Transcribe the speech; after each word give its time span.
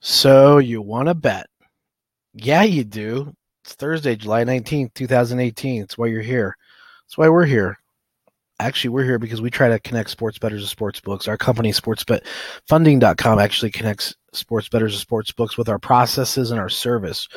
So 0.00 0.58
you 0.58 0.80
want 0.80 1.08
to 1.08 1.14
bet? 1.14 1.46
Yeah, 2.32 2.62
you 2.62 2.84
do. 2.84 3.34
It's 3.64 3.74
Thursday, 3.74 4.14
July 4.14 4.44
19th, 4.44 4.94
2018. 4.94 5.82
It's 5.82 5.98
why 5.98 6.06
you're 6.06 6.22
here. 6.22 6.56
That's 7.04 7.18
why 7.18 7.28
we're 7.28 7.46
here. 7.46 7.78
Actually, 8.60 8.90
we're 8.90 9.04
here 9.04 9.18
because 9.18 9.42
we 9.42 9.50
try 9.50 9.68
to 9.68 9.78
connect 9.80 10.10
sports 10.10 10.38
bettors 10.38 10.62
to 10.62 10.68
sports 10.68 11.00
books. 11.00 11.28
Our 11.28 11.36
company, 11.36 11.72
sportsbetfunding.com, 11.72 13.38
actually 13.38 13.70
connects 13.70 14.14
sports 14.32 14.68
bettors 14.68 14.94
to 14.94 14.98
sports 14.98 15.32
books 15.32 15.56
with 15.58 15.68
our 15.68 15.78
processes 15.78 16.50
and 16.50 16.60
our 16.60 16.68
service. 16.68 17.28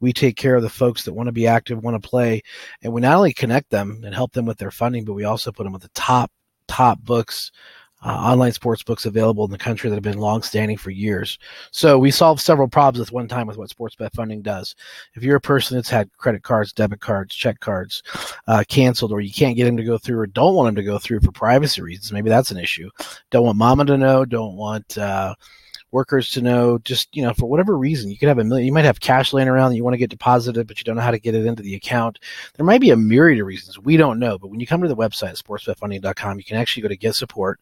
We 0.00 0.12
take 0.12 0.36
care 0.36 0.56
of 0.56 0.62
the 0.62 0.68
folks 0.70 1.04
that 1.04 1.12
want 1.12 1.28
to 1.28 1.32
be 1.32 1.46
active, 1.46 1.82
want 1.82 2.02
to 2.02 2.08
play, 2.08 2.42
and 2.82 2.92
we 2.92 3.00
not 3.00 3.16
only 3.16 3.32
connect 3.32 3.70
them 3.70 4.02
and 4.04 4.14
help 4.14 4.32
them 4.32 4.46
with 4.46 4.58
their 4.58 4.70
funding, 4.70 5.04
but 5.04 5.14
we 5.14 5.24
also 5.24 5.52
put 5.52 5.64
them 5.64 5.72
with 5.72 5.82
the 5.82 5.90
top, 5.94 6.30
top 6.66 7.00
books 7.00 7.50
uh, 8.02 8.08
online 8.08 8.52
sports 8.52 8.82
books 8.82 9.06
available 9.06 9.44
in 9.44 9.50
the 9.50 9.58
country 9.58 9.90
that 9.90 9.96
have 9.96 10.02
been 10.02 10.18
long-standing 10.18 10.76
for 10.76 10.90
years. 10.90 11.38
So 11.70 11.98
we 11.98 12.10
solved 12.10 12.40
several 12.40 12.68
problems 12.68 13.08
at 13.08 13.12
one 13.12 13.28
time 13.28 13.46
with 13.46 13.58
what 13.58 13.70
Sportsbet 13.70 14.14
funding 14.14 14.42
does. 14.42 14.74
If 15.14 15.22
you're 15.22 15.36
a 15.36 15.40
person 15.40 15.76
that's 15.76 15.90
had 15.90 16.10
credit 16.16 16.42
cards, 16.42 16.72
debit 16.72 17.00
cards, 17.00 17.34
check 17.34 17.60
cards 17.60 18.02
uh, 18.46 18.64
canceled, 18.68 19.12
or 19.12 19.20
you 19.20 19.32
can't 19.32 19.56
get 19.56 19.64
them 19.64 19.76
to 19.76 19.84
go 19.84 19.98
through, 19.98 20.18
or 20.18 20.26
don't 20.26 20.54
want 20.54 20.68
them 20.68 20.76
to 20.76 20.82
go 20.82 20.98
through 20.98 21.20
for 21.20 21.32
privacy 21.32 21.82
reasons, 21.82 22.12
maybe 22.12 22.28
that's 22.28 22.50
an 22.50 22.58
issue. 22.58 22.90
Don't 23.30 23.44
want 23.44 23.58
mama 23.58 23.84
to 23.84 23.98
know. 23.98 24.24
Don't 24.24 24.56
want 24.56 24.96
uh, 24.96 25.34
workers 25.92 26.30
to 26.30 26.40
know 26.40 26.78
just 26.78 27.14
you 27.14 27.22
know 27.22 27.34
for 27.34 27.46
whatever 27.46 27.76
reason 27.76 28.10
you 28.10 28.16
could 28.16 28.28
have 28.28 28.38
a 28.38 28.44
million 28.44 28.66
you 28.66 28.72
might 28.72 28.84
have 28.84 29.00
cash 29.00 29.32
laying 29.32 29.48
around 29.48 29.70
that 29.70 29.76
you 29.76 29.84
want 29.84 29.94
to 29.94 29.98
get 29.98 30.10
deposited 30.10 30.66
but 30.66 30.78
you 30.78 30.84
don't 30.84 30.96
know 30.96 31.02
how 31.02 31.10
to 31.10 31.18
get 31.18 31.34
it 31.34 31.44
into 31.44 31.62
the 31.62 31.74
account 31.74 32.18
there 32.56 32.66
might 32.66 32.80
be 32.80 32.90
a 32.90 32.96
myriad 32.96 33.40
of 33.40 33.46
reasons 33.46 33.78
we 33.78 33.96
don't 33.96 34.18
know 34.18 34.38
but 34.38 34.48
when 34.48 34.60
you 34.60 34.66
come 34.66 34.80
to 34.80 34.88
the 34.88 34.96
website 34.96 35.40
sportsbetfunding.com 35.40 36.38
you 36.38 36.44
can 36.44 36.56
actually 36.56 36.82
go 36.82 36.88
to 36.88 36.96
get 36.96 37.14
support 37.14 37.60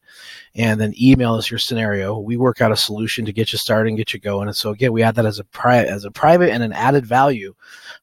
and 0.54 0.80
then 0.80 0.92
email 1.00 1.34
us 1.34 1.50
your 1.50 1.58
scenario 1.58 2.18
we 2.18 2.36
work 2.36 2.60
out 2.60 2.72
a 2.72 2.76
solution 2.76 3.24
to 3.24 3.32
get 3.32 3.52
you 3.52 3.58
started 3.58 3.88
and 3.88 3.96
get 3.96 4.12
you 4.12 4.20
going 4.20 4.48
and 4.48 4.56
so 4.56 4.70
again 4.70 4.92
we 4.92 5.02
add 5.02 5.14
that 5.14 5.26
as 5.26 5.40
a 5.40 5.66
as 5.66 6.04
a 6.04 6.10
private 6.10 6.50
and 6.50 6.62
an 6.62 6.72
added 6.72 7.06
value 7.06 7.54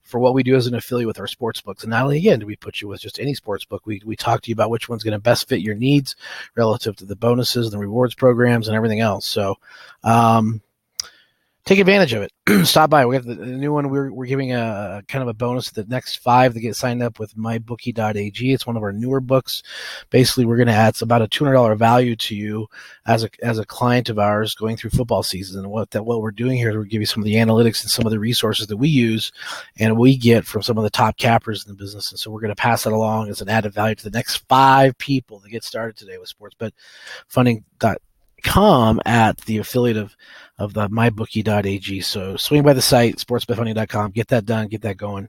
for 0.06 0.20
what 0.20 0.36
we 0.36 0.44
do 0.44 0.56
as 0.56 0.68
an 0.68 0.76
affiliate 0.76 1.08
with 1.08 1.20
our 1.20 1.28
sports 1.28 1.59
books. 1.62 1.84
And 1.84 1.90
not 1.90 2.03
only 2.03 2.20
again 2.20 2.40
do 2.40 2.46
we 2.46 2.56
put 2.56 2.80
you 2.80 2.88
with 2.88 3.02
just 3.02 3.20
any 3.20 3.34
sports 3.34 3.66
book, 3.66 3.86
we, 3.86 4.02
we 4.06 4.16
talk 4.16 4.42
to 4.42 4.50
you 4.50 4.53
about 4.53 4.70
which 4.70 4.88
one's 4.88 5.03
going 5.03 5.14
to 5.14 5.20
best 5.20 5.50
fit 5.50 5.62
your 5.62 5.73
needs 5.73 6.16
relative 6.56 6.96
to 6.98 7.06
the 7.06 7.16
bonuses, 7.16 7.72
the 7.72 7.78
rewards 7.80 8.14
programs, 8.14 8.68
and 8.68 8.78
everything 8.78 9.00
else. 9.00 9.26
So 9.26 9.56
uh, 10.03 10.15
um, 10.16 10.62
take 11.66 11.80
advantage 11.80 12.14
of 12.14 12.22
it. 12.22 12.32
Stop 12.68 12.92
by. 12.92 13.06
We 13.08 13.16
have 13.16 13.26
the, 13.26 13.34
the, 13.34 13.46
new 13.48 13.74
one. 13.74 13.90
We're, 13.90 14.12
we're 14.12 14.28
giving 14.28 14.54
a, 14.54 15.02
kind 15.08 15.24
of 15.24 15.28
a 15.28 15.34
bonus 15.34 15.70
to 15.70 15.84
the 15.84 15.90
next 15.90 16.18
five 16.18 16.54
to 16.54 16.60
get 16.60 16.76
signed 16.76 17.02
up 17.02 17.18
with 17.18 17.36
mybookie.ag. 17.36 18.54
It's 18.54 18.68
one 18.68 18.78
of 18.78 18.84
our 18.84 18.94
newer 18.94 19.20
books. 19.20 19.64
Basically, 20.12 20.46
we're 20.46 20.58
going 20.58 20.68
to 20.68 20.74
add 20.74 21.02
about 21.02 21.24
a 21.24 21.28
$200 21.28 21.76
value 21.78 22.16
to 22.16 22.36
you 22.36 22.68
as 23.08 23.24
a, 23.24 23.30
as 23.42 23.58
a 23.58 23.66
client 23.66 24.10
of 24.10 24.20
ours 24.20 24.54
going 24.54 24.78
through 24.78 24.92
football 24.92 25.24
season. 25.24 25.64
And 25.64 25.72
what 25.72 25.90
that, 25.92 26.04
what 26.04 26.22
we're 26.22 26.32
doing 26.32 26.56
here 26.56 26.70
is 26.70 26.78
we're 26.78 26.84
give 26.84 27.02
you 27.02 27.08
some 27.08 27.24
of 27.24 27.26
the 27.26 27.36
analytics 27.36 27.82
and 27.82 27.92
some 27.92 28.06
of 28.06 28.12
the 28.12 28.20
resources 28.20 28.68
that 28.68 28.78
we 28.78 28.88
use 28.88 29.32
and 29.80 29.98
we 29.98 30.16
get 30.16 30.46
from 30.46 30.62
some 30.62 30.78
of 30.78 30.84
the 30.84 30.90
top 30.92 31.18
cappers 31.18 31.66
in 31.66 31.72
the 31.72 31.78
business. 31.78 32.12
And 32.12 32.20
so 32.20 32.30
we're 32.30 32.42
going 32.42 32.50
to 32.50 32.56
pass 32.56 32.84
that 32.84 32.94
along 32.94 33.30
as 33.30 33.42
an 33.42 33.50
added 33.50 33.74
value 33.74 33.96
to 33.96 34.04
the 34.04 34.16
next 34.16 34.48
five 34.48 34.96
people 35.00 35.40
that 35.40 35.50
get 35.50 35.64
started 35.64 35.98
today 35.98 36.20
with 36.20 36.32
sportsbet 36.32 36.72
funding.com 38.44 39.02
at 39.05 39.38
the 39.41 39.58
affiliate 39.58 39.97
of 39.97 40.16
of 40.58 40.73
the 40.73 40.88
mybookie.ag. 40.89 42.02
So 42.02 42.38
swing 42.38 42.64
by 42.64 42.73
the 42.73 42.81
site, 42.81 43.17
sportsbetfunding.com, 43.17 44.11
get 44.11 44.30
that 44.30 44.45
done, 44.45 44.69
get 44.69 44.81
that 44.83 44.97
going. 44.97 45.28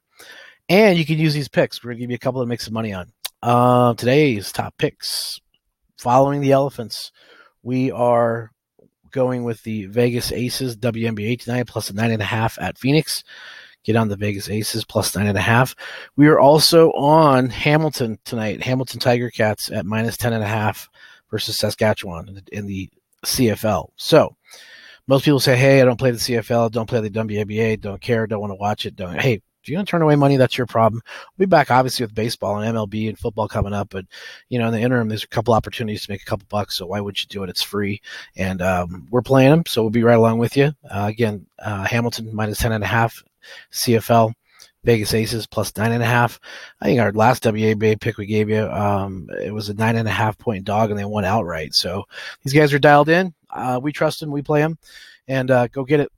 And 0.69 0.97
you 0.99 1.05
can 1.05 1.19
use 1.19 1.35
these 1.35 1.49
picks. 1.49 1.83
We're 1.83 1.95
to 1.95 1.99
give 1.99 2.11
you 2.11 2.17
a 2.17 2.19
couple 2.19 2.43
to 2.43 2.47
make 2.47 2.61
some 2.61 2.75
money 2.75 2.93
on. 2.93 3.13
Uh, 3.43 3.95
today's 3.95 4.53
top 4.53 4.75
picks 4.79 5.41
following 5.99 6.41
the 6.41 6.53
Elephants. 6.53 7.11
We 7.63 7.91
are 7.91 8.53
going 9.11 9.43
with 9.43 9.63
the 9.65 9.87
Vegas 9.87 10.31
Aces 10.31 10.77
WNBA 10.77 11.41
tonight, 11.41 11.67
plus 11.67 11.91
a 11.91 11.95
nine 11.95 12.13
and 12.13 12.23
a 12.23 12.27
half 12.27 12.57
at 12.61 12.79
Phoenix. 12.79 13.25
Get 13.85 13.97
on 13.97 14.09
the 14.09 14.17
Vegas 14.17 14.49
Aces 14.49 14.85
plus 14.85 15.15
nine 15.17 15.27
and 15.27 15.39
a 15.39 15.43
half. 15.43 15.75
We 16.17 16.29
are 16.29 16.39
also 16.39 16.91
on 16.93 17.51
Hamilton 17.51 18.19
tonight. 18.25 18.63
Hamilton 18.63 19.01
Tiger 19.01 19.31
Cats 19.31 19.71
at 19.71 19.87
minus 19.87 20.17
ten 20.17 20.33
and 20.33 20.43
a 20.43 20.49
half 20.49 20.89
versus 21.31 21.59
Saskatchewan 21.59 22.29
in 22.29 22.35
the, 22.35 22.43
in 22.53 22.67
the 22.67 22.91
CFL. 23.25 23.89
So 23.97 24.37
most 25.07 25.25
people 25.25 25.41
say, 25.41 25.57
"Hey, 25.57 25.81
I 25.81 25.85
don't 25.85 25.99
play 25.99 26.11
the 26.11 26.19
CFL, 26.19 26.71
don't 26.71 26.89
play 26.89 27.01
the 27.01 27.11
WNBA, 27.11 27.81
don't 27.81 28.01
care, 28.01 28.27
don't 28.27 28.41
want 28.41 28.51
to 28.53 28.57
watch 28.57 28.87
it." 28.87 28.97
Don't. 28.97 29.21
Hey, 29.21 29.41
if 29.67 29.71
you're 29.71 29.79
gonna 29.79 29.87
turn 29.87 30.03
away 30.03 30.15
money, 30.15 30.37
that's 30.37 30.57
your 30.57 30.67
problem. 30.67 31.03
We'll 31.37 31.47
be 31.47 31.51
back 31.51 31.71
obviously 31.71 32.05
with 32.05 32.15
baseball 32.15 32.59
and 32.59 32.77
MLB 32.77 33.09
and 33.09 33.19
football 33.19 33.49
coming 33.49 33.73
up, 33.73 33.89
but 33.91 34.05
you 34.49 34.59
know 34.59 34.67
in 34.67 34.73
the 34.73 34.81
interim, 34.81 35.09
there's 35.09 35.25
a 35.25 35.29
couple 35.29 35.55
opportunities 35.55 36.07
to 36.07 36.13
make 36.13 36.23
a 36.23 36.25
couple 36.25 36.47
bucks. 36.49 36.77
So 36.77 36.87
why 36.87 37.01
would 37.01 37.21
you 37.21 37.27
do 37.29 37.43
it? 37.43 37.51
It's 37.51 37.63
free, 37.63 38.01
and 38.37 38.63
um, 38.63 39.09
we're 39.11 39.23
playing 39.23 39.51
them, 39.51 39.65
so 39.67 39.83
we'll 39.83 39.91
be 39.91 40.05
right 40.05 40.19
along 40.19 40.39
with 40.39 40.57
you. 40.57 40.73
Uh, 40.89 41.07
again, 41.09 41.47
uh, 41.59 41.85
Hamilton 41.85 42.31
minus 42.33 42.59
ten 42.59 42.73
and 42.73 42.85
a 42.85 42.87
half, 42.87 43.25
CFL. 43.73 44.33
Vegas 44.87 45.13
Aces 45.13 45.47
plus 45.47 45.77
nine 45.77 45.93
and 45.93 46.03
a 46.03 46.07
half. 46.07 46.41
I 46.81 46.87
think 46.87 47.01
our 47.01 47.13
last 47.13 47.43
WNBA 47.43 48.01
pick 48.01 48.17
we 48.17 48.25
gave 48.25 48.49
you, 48.49 48.67
um, 48.69 49.29
it 49.43 49.53
was 49.53 49.69
a 49.69 49.75
nine 49.75 49.97
and 49.97 50.09
a 50.09 50.13
half 50.13 50.39
point 50.39 50.65
dog, 50.65 50.91
and 50.91 50.99
they 50.99 51.05
won 51.05 51.25
outright. 51.25 51.75
So 51.75 52.05
these 52.43 52.55
guys 52.55 52.73
are 52.73 52.79
dialed 52.79 53.09
in. 53.09 53.35
Uh, 53.51 53.81
we 53.83 53.93
trust 53.93 54.21
them. 54.21 54.31
We 54.31 54.43
play 54.43 54.61
them. 54.61 54.79
And 55.29 55.51
uh, 55.51 55.67
go 55.67 55.85
get 55.85 56.01
it. 56.01 56.13